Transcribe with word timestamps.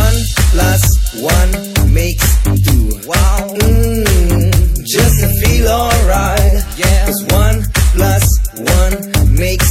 One 0.00 0.18
plus 0.52 0.82
one 1.20 1.52
makes 1.92 2.28
two. 2.44 2.84
Wow. 3.06 3.54
Mm, 3.60 4.84
just 4.84 5.20
to 5.20 5.28
feel 5.40 5.68
alright. 5.68 6.52
Yeah. 6.76 7.06
Cause 7.06 7.22
one 7.42 7.58
plus 7.96 8.24
one 8.78 8.94
makes 9.36 9.70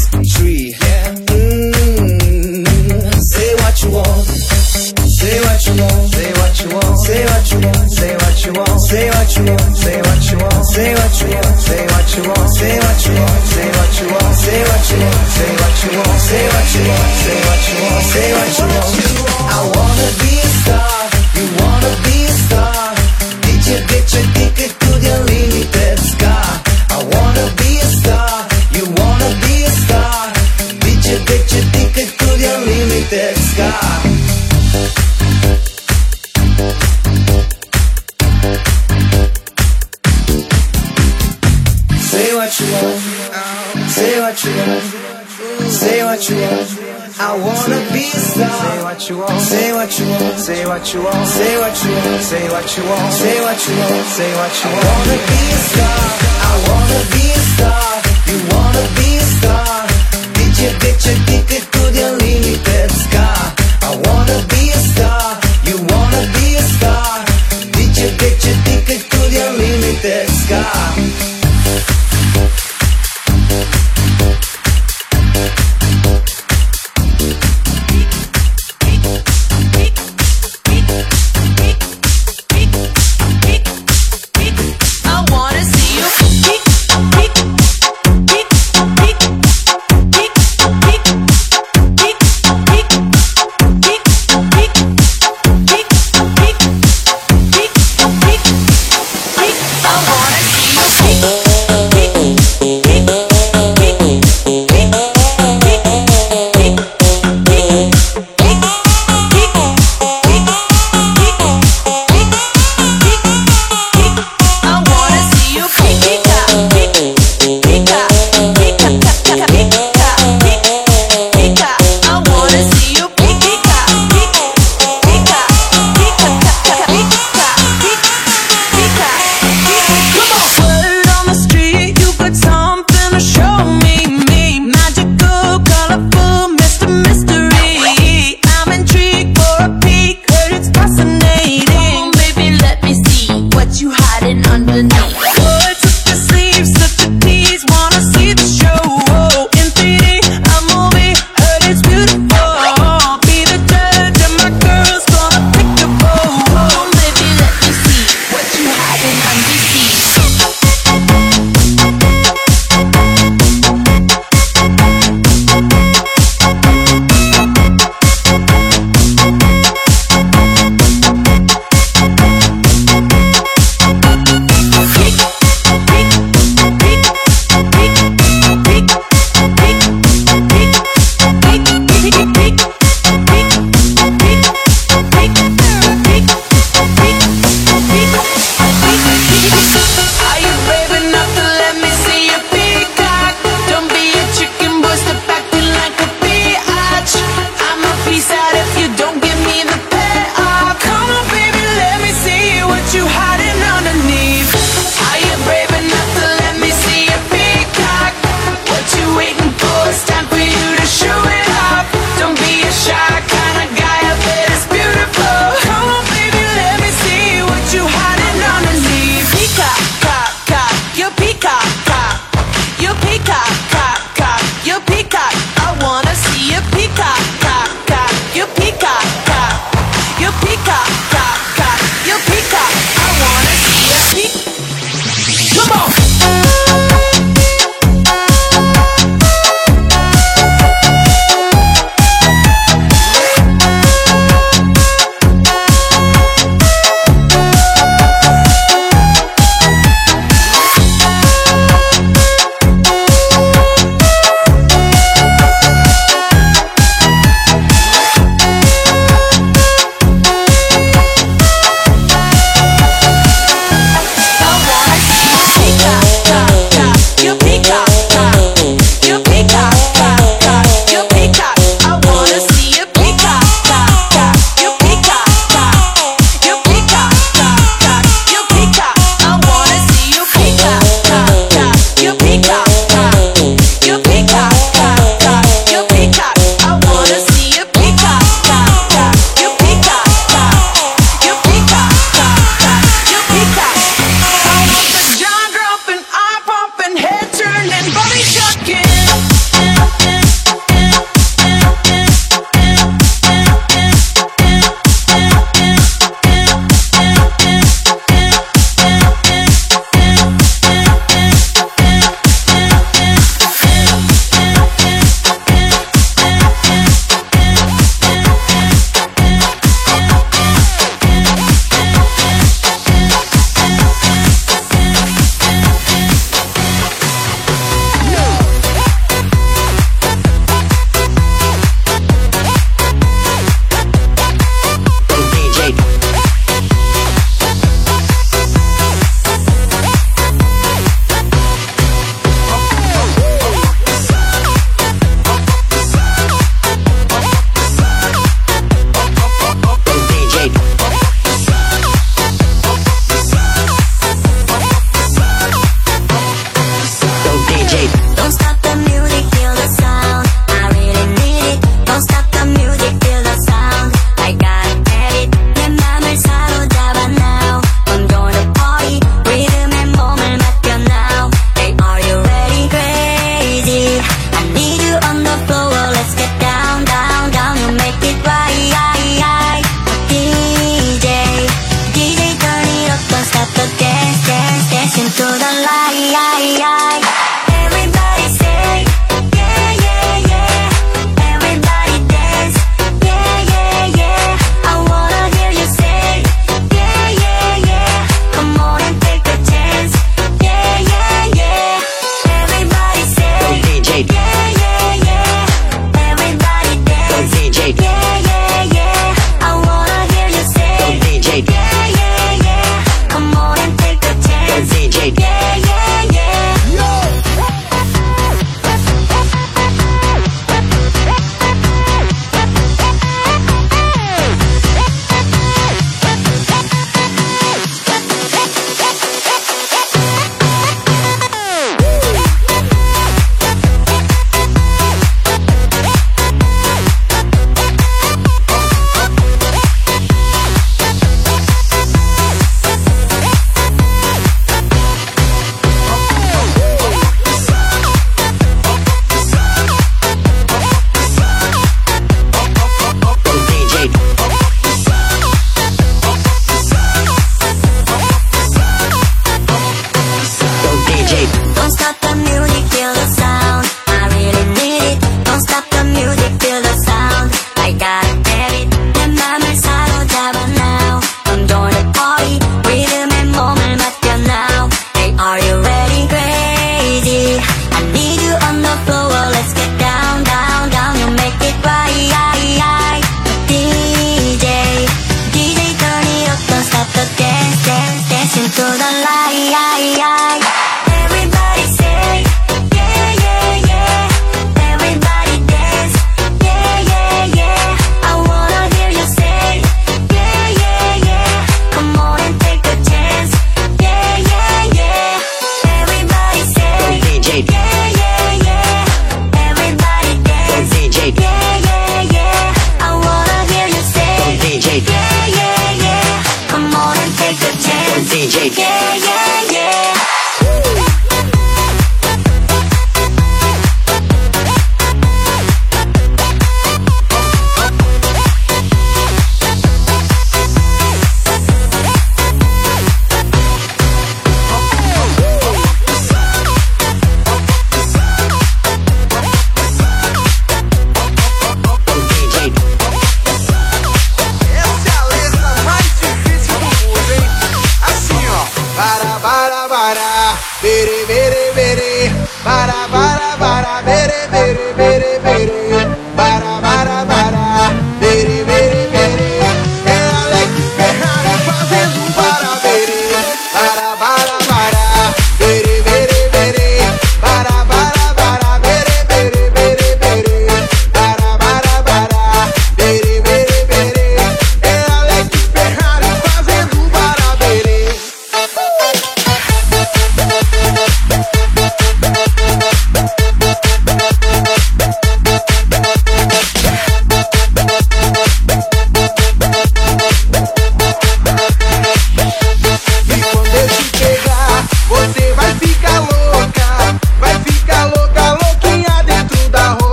what 50.80 50.94
you 50.94 51.04
want, 51.04 51.28
say 51.28 51.60
what 51.60 51.84
you 51.84 51.92
want, 51.92 52.22
say 52.24 52.50
what 52.50 52.78
you 52.78 52.84
want, 52.86 53.12
say 53.12 53.42
what 53.42 53.68
you 53.68 53.76
want, 53.76 54.06
say 54.08 54.32
what 54.40 54.64
you 54.64 54.70
want. 54.72 54.86
I 54.86 54.96
wanna 54.96 55.18
be 55.28 55.42
a 55.52 55.60
star, 55.68 56.00
I 56.40 56.54
wanna 56.70 57.02
be 57.12 57.29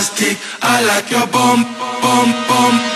I 0.00 0.84
like 0.86 1.10
your 1.10 1.26
bum, 1.26 1.64
bum, 2.00 2.32
bum. 2.46 2.87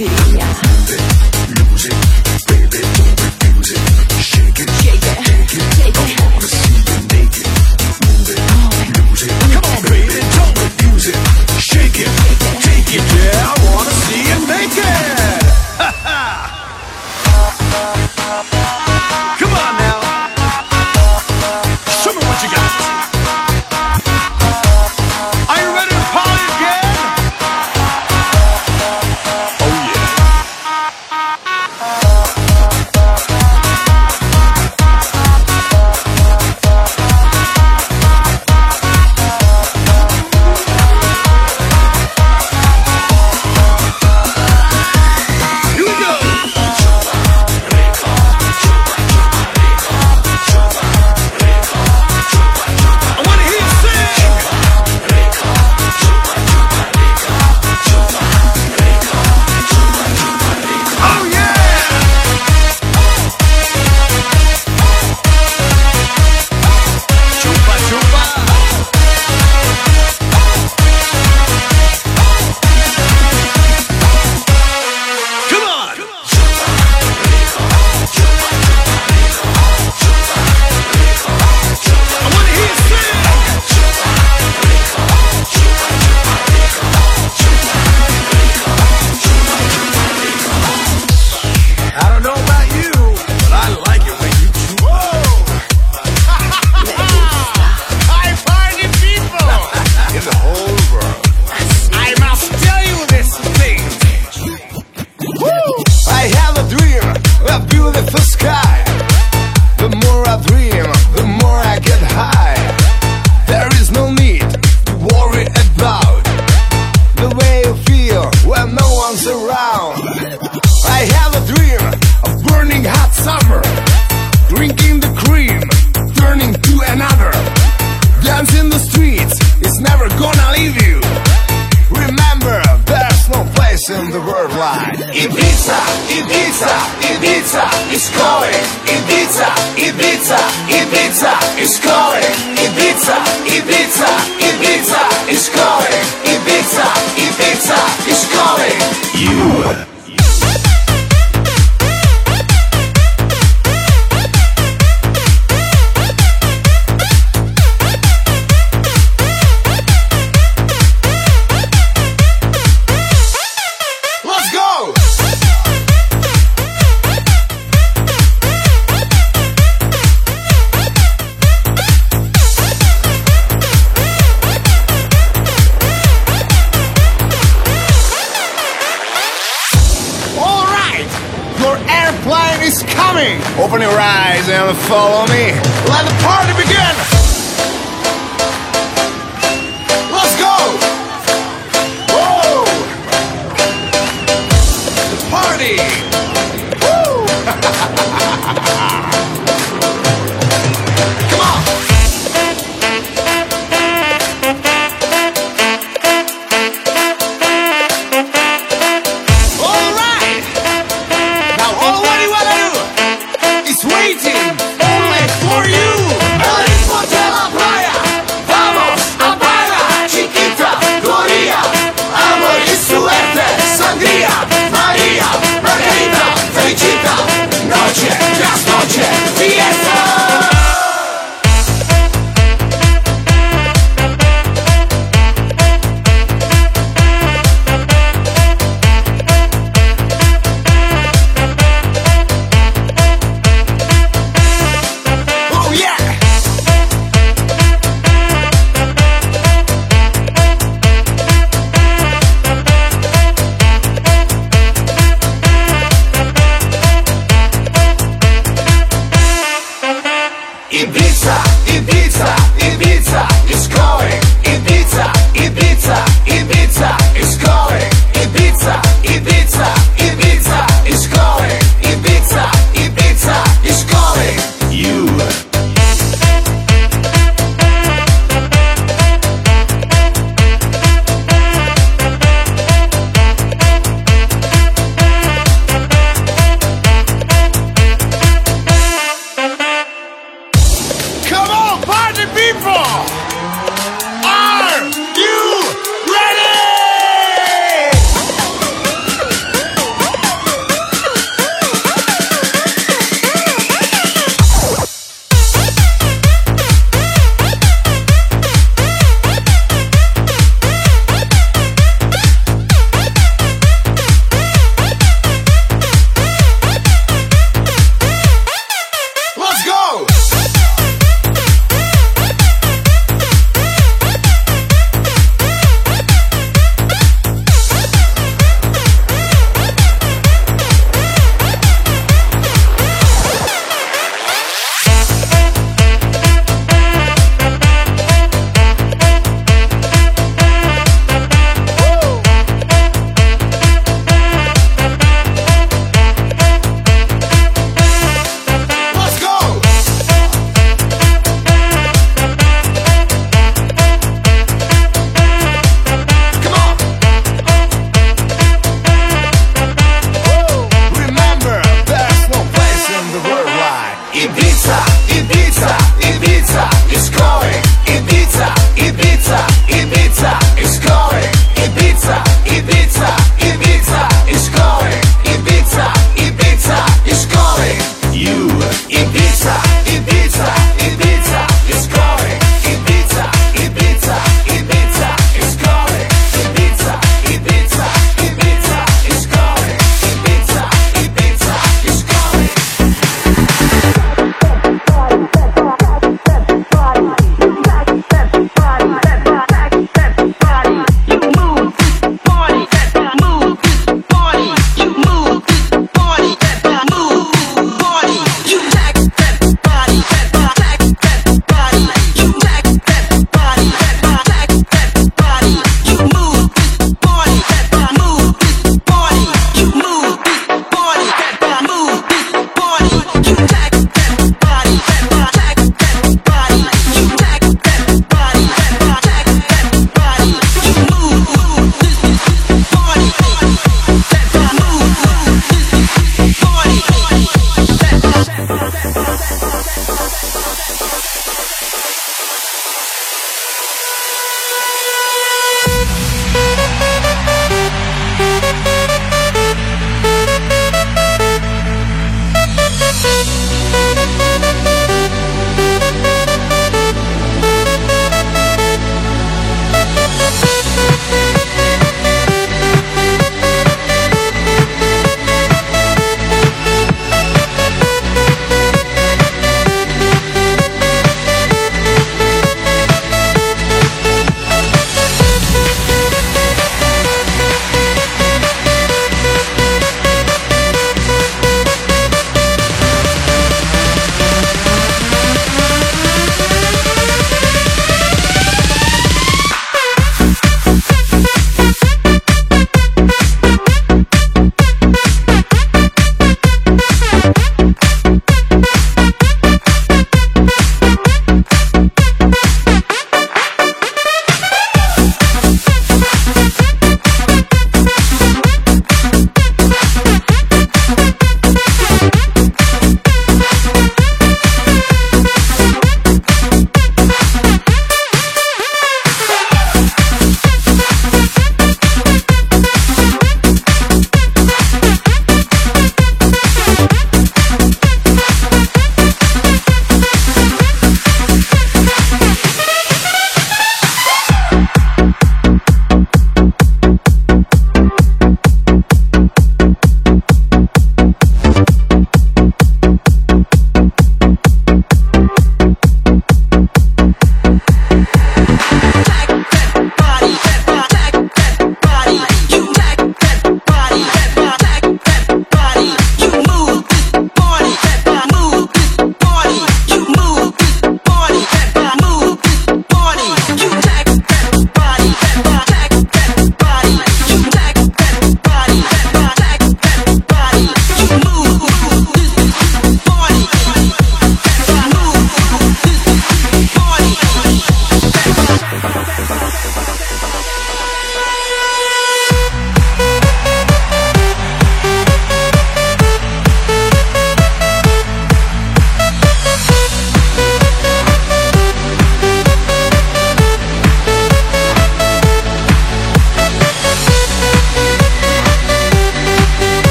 With 0.00 0.69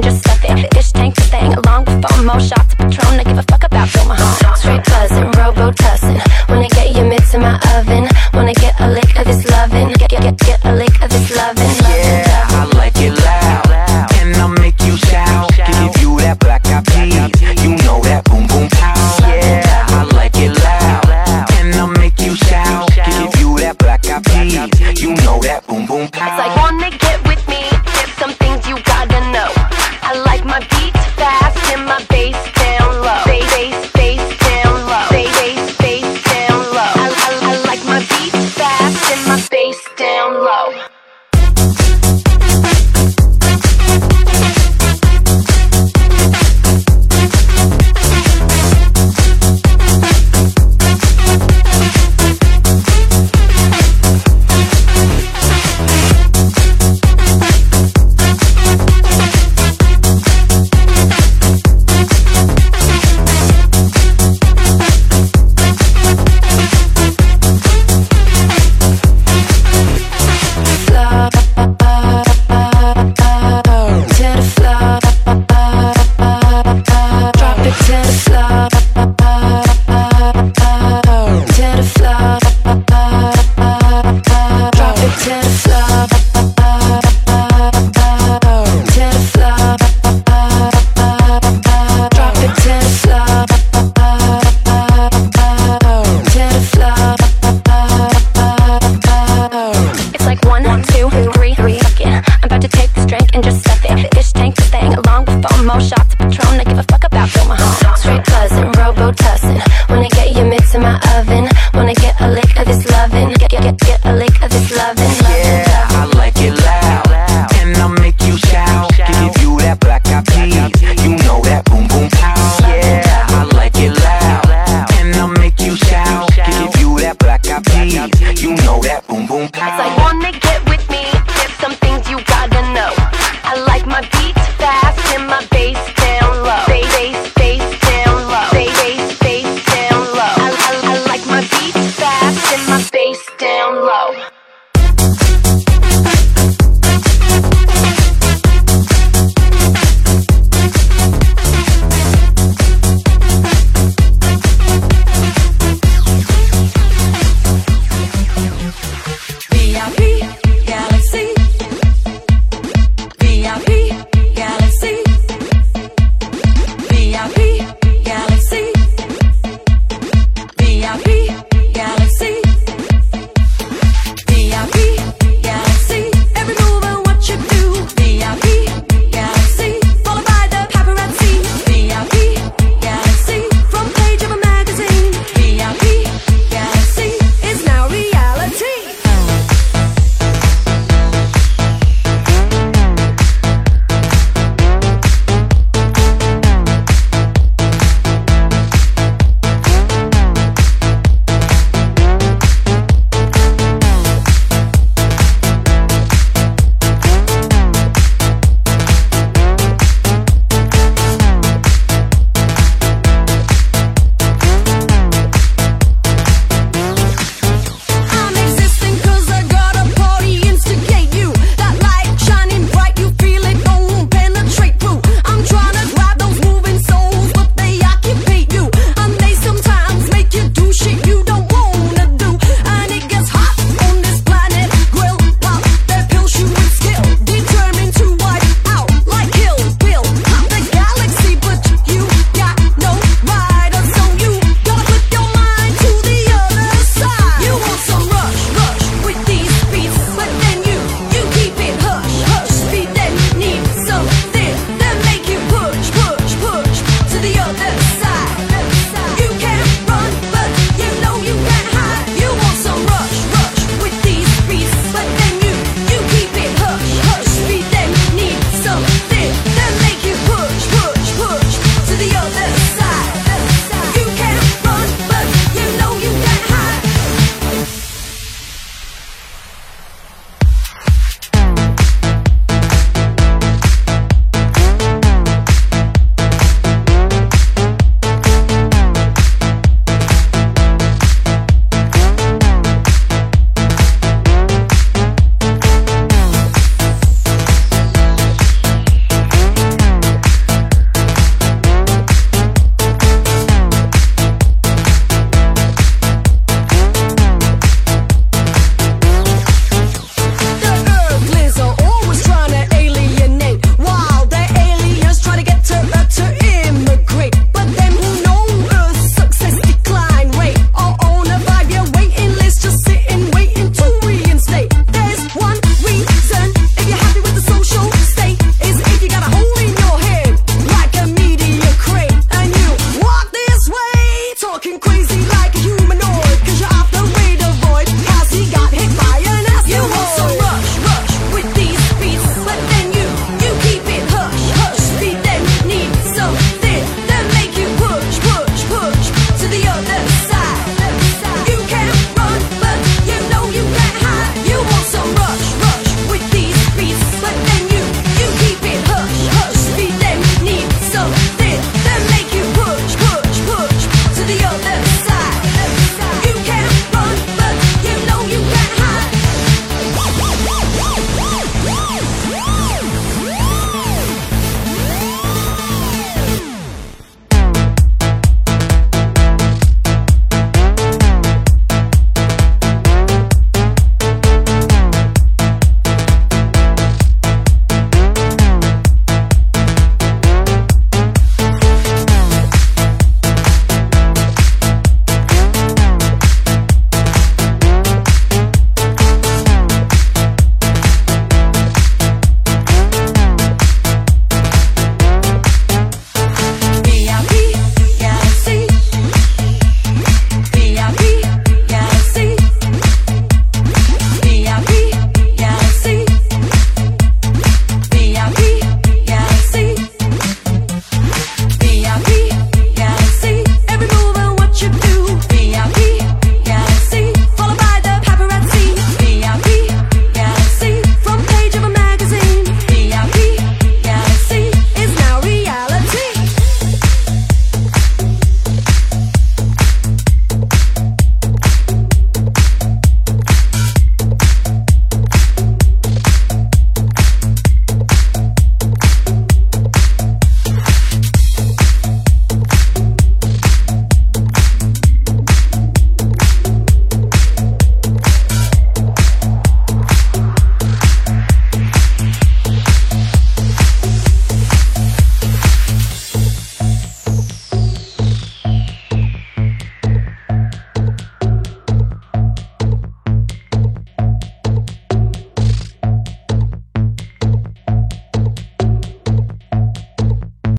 and 0.00 0.04
just 0.04 0.20
stuff 0.22 0.44
it. 0.44 0.74
fish 0.74 0.92
tank 0.92 1.14
to 1.14 1.22
thing 1.22 1.52
along 1.54 1.84
with 1.84 2.02
FOMO. 2.02 2.40
shots. 2.40 2.59